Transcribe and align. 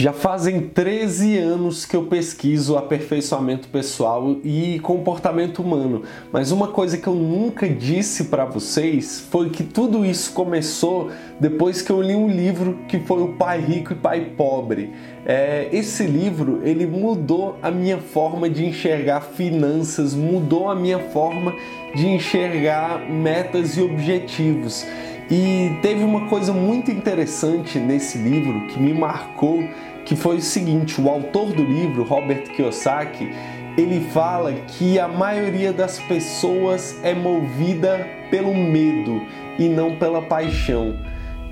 Já 0.00 0.14
fazem 0.14 0.62
13 0.62 1.36
anos 1.36 1.84
que 1.84 1.94
eu 1.94 2.04
pesquiso 2.04 2.74
aperfeiçoamento 2.78 3.68
pessoal 3.68 4.38
e 4.42 4.80
comportamento 4.80 5.58
humano, 5.58 6.04
mas 6.32 6.50
uma 6.50 6.68
coisa 6.68 6.96
que 6.96 7.06
eu 7.06 7.14
nunca 7.14 7.68
disse 7.68 8.24
para 8.24 8.46
vocês 8.46 9.20
foi 9.30 9.50
que 9.50 9.62
tudo 9.62 10.02
isso 10.02 10.32
começou 10.32 11.10
depois 11.38 11.82
que 11.82 11.92
eu 11.92 12.00
li 12.00 12.14
um 12.14 12.30
livro 12.30 12.78
que 12.88 12.98
foi 13.00 13.22
o 13.22 13.34
Pai 13.34 13.60
Rico 13.60 13.92
e 13.92 13.96
Pai 13.96 14.32
Pobre. 14.38 14.90
É, 15.26 15.68
esse 15.70 16.04
livro 16.04 16.62
ele 16.64 16.86
mudou 16.86 17.58
a 17.60 17.70
minha 17.70 17.98
forma 17.98 18.48
de 18.48 18.64
enxergar 18.64 19.20
finanças, 19.20 20.14
mudou 20.14 20.70
a 20.70 20.74
minha 20.74 20.98
forma 21.10 21.54
de 21.94 22.06
enxergar 22.06 23.00
metas 23.00 23.76
e 23.76 23.82
objetivos. 23.82 24.86
E 25.30 25.78
teve 25.80 26.02
uma 26.02 26.26
coisa 26.26 26.52
muito 26.52 26.90
interessante 26.90 27.78
nesse 27.78 28.18
livro 28.18 28.66
que 28.66 28.80
me 28.80 28.92
marcou, 28.92 29.62
que 30.10 30.16
foi 30.16 30.38
o 30.38 30.42
seguinte: 30.42 31.00
o 31.00 31.08
autor 31.08 31.52
do 31.52 31.62
livro, 31.62 32.02
Robert 32.02 32.42
Kiyosaki, 32.50 33.30
ele 33.78 34.00
fala 34.10 34.52
que 34.52 34.98
a 34.98 35.06
maioria 35.06 35.72
das 35.72 36.00
pessoas 36.00 36.98
é 37.04 37.14
movida 37.14 38.08
pelo 38.28 38.52
medo 38.52 39.22
e 39.56 39.68
não 39.68 39.94
pela 39.94 40.20
paixão. 40.20 40.96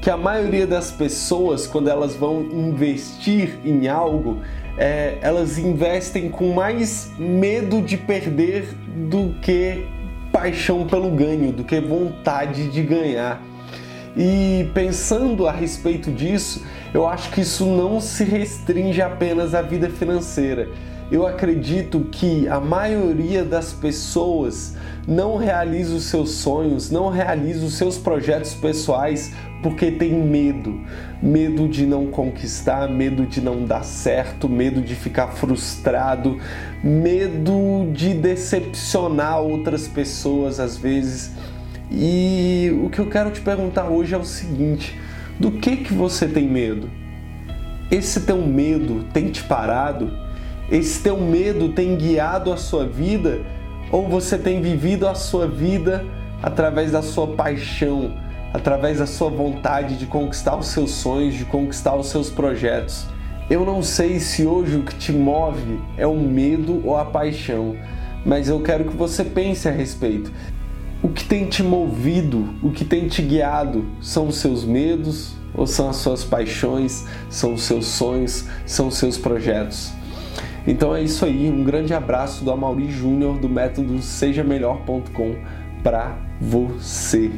Que 0.00 0.10
a 0.10 0.16
maioria 0.16 0.66
das 0.66 0.90
pessoas, 0.90 1.68
quando 1.68 1.88
elas 1.88 2.16
vão 2.16 2.42
investir 2.52 3.60
em 3.64 3.86
algo, 3.86 4.40
é, 4.76 5.18
elas 5.20 5.56
investem 5.56 6.28
com 6.28 6.52
mais 6.52 7.12
medo 7.16 7.80
de 7.80 7.96
perder 7.96 8.74
do 9.08 9.36
que 9.40 9.86
paixão 10.32 10.84
pelo 10.84 11.10
ganho, 11.12 11.52
do 11.52 11.62
que 11.62 11.80
vontade 11.80 12.68
de 12.70 12.82
ganhar. 12.82 13.40
E 14.16 14.68
pensando 14.74 15.46
a 15.46 15.52
respeito 15.52 16.10
disso, 16.10 16.64
eu 16.92 17.06
acho 17.06 17.30
que 17.30 17.42
isso 17.42 17.66
não 17.66 18.00
se 18.00 18.24
restringe 18.24 19.00
apenas 19.00 19.54
à 19.54 19.62
vida 19.62 19.88
financeira. 19.88 20.68
Eu 21.10 21.26
acredito 21.26 22.00
que 22.12 22.46
a 22.48 22.60
maioria 22.60 23.42
das 23.42 23.72
pessoas 23.72 24.76
não 25.06 25.38
realiza 25.38 25.94
os 25.94 26.04
seus 26.04 26.32
sonhos, 26.32 26.90
não 26.90 27.08
realiza 27.08 27.64
os 27.64 27.74
seus 27.78 27.96
projetos 27.96 28.52
pessoais 28.52 29.32
porque 29.62 29.90
tem 29.90 30.12
medo. 30.12 30.78
Medo 31.22 31.66
de 31.66 31.86
não 31.86 32.08
conquistar, 32.08 32.90
medo 32.90 33.24
de 33.24 33.40
não 33.40 33.64
dar 33.64 33.84
certo, 33.84 34.48
medo 34.50 34.82
de 34.82 34.94
ficar 34.94 35.28
frustrado, 35.28 36.38
medo 36.84 37.90
de 37.92 38.12
decepcionar 38.12 39.40
outras 39.40 39.88
pessoas 39.88 40.60
às 40.60 40.76
vezes. 40.76 41.32
E 41.90 42.70
o 42.84 42.90
que 42.90 42.98
eu 42.98 43.06
quero 43.06 43.30
te 43.30 43.40
perguntar 43.40 43.88
hoje 43.88 44.14
é 44.14 44.18
o 44.18 44.24
seguinte: 44.24 44.98
do 45.38 45.52
que 45.52 45.76
que 45.78 45.94
você 45.94 46.26
tem 46.26 46.48
medo? 46.48 46.90
Esse 47.90 48.20
teu 48.20 48.38
medo 48.46 49.04
tem 49.12 49.30
te 49.30 49.42
parado? 49.42 50.10
Esse 50.70 51.02
teu 51.02 51.18
medo 51.18 51.70
tem 51.70 51.96
guiado 51.96 52.52
a 52.52 52.56
sua 52.56 52.86
vida? 52.86 53.40
Ou 53.90 54.06
você 54.06 54.36
tem 54.36 54.60
vivido 54.60 55.08
a 55.08 55.14
sua 55.14 55.48
vida 55.48 56.04
através 56.42 56.92
da 56.92 57.00
sua 57.00 57.28
paixão, 57.28 58.12
através 58.52 58.98
da 58.98 59.06
sua 59.06 59.30
vontade 59.30 59.96
de 59.96 60.04
conquistar 60.04 60.56
os 60.56 60.68
seus 60.68 60.90
sonhos, 60.90 61.34
de 61.34 61.46
conquistar 61.46 61.94
os 61.96 62.08
seus 62.08 62.28
projetos? 62.28 63.06
Eu 63.48 63.64
não 63.64 63.82
sei 63.82 64.20
se 64.20 64.44
hoje 64.44 64.76
o 64.76 64.82
que 64.82 64.94
te 64.94 65.10
move 65.10 65.80
é 65.96 66.06
o 66.06 66.16
medo 66.16 66.82
ou 66.84 66.98
a 66.98 67.06
paixão, 67.06 67.74
mas 68.26 68.50
eu 68.50 68.60
quero 68.60 68.84
que 68.84 68.94
você 68.94 69.24
pense 69.24 69.66
a 69.66 69.72
respeito. 69.72 70.30
O 71.00 71.08
que 71.08 71.24
tem 71.24 71.46
te 71.46 71.62
movido, 71.62 72.54
o 72.60 72.70
que 72.70 72.84
tem 72.84 73.06
te 73.06 73.22
guiado, 73.22 73.86
são 74.00 74.26
os 74.26 74.38
seus 74.38 74.64
medos 74.64 75.36
ou 75.54 75.64
são 75.64 75.88
as 75.88 75.96
suas 75.96 76.24
paixões, 76.24 77.06
são 77.30 77.54
os 77.54 77.62
seus 77.62 77.86
sonhos, 77.86 78.46
são 78.66 78.88
os 78.88 78.96
seus 78.96 79.16
projetos? 79.16 79.92
Então 80.66 80.94
é 80.94 81.00
isso 81.00 81.24
aí, 81.24 81.48
um 81.48 81.62
grande 81.62 81.94
abraço 81.94 82.44
do 82.44 82.50
Amaury 82.50 82.90
Júnior 82.90 83.38
do 83.38 83.48
método 83.48 84.02
sejamelhor.com 84.02 85.36
para 85.84 86.18
você. 86.40 87.30